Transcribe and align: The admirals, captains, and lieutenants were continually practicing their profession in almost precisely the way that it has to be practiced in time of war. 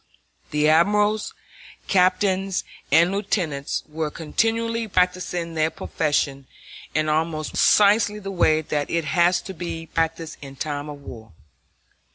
The 0.49 0.67
admirals, 0.67 1.35
captains, 1.87 2.63
and 2.91 3.11
lieutenants 3.11 3.83
were 3.87 4.09
continually 4.09 4.87
practicing 4.87 5.53
their 5.53 5.69
profession 5.69 6.47
in 6.95 7.07
almost 7.07 7.51
precisely 7.51 8.17
the 8.17 8.31
way 8.31 8.61
that 8.61 8.89
it 8.89 9.05
has 9.05 9.41
to 9.41 9.53
be 9.53 9.85
practiced 9.85 10.39
in 10.41 10.55
time 10.55 10.89
of 10.89 11.01
war. 11.01 11.33